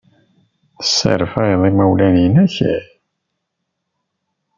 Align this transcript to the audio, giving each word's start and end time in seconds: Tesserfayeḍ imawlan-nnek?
Tesserfayeḍ 0.79 1.61
imawlan-nnek? 1.69 2.55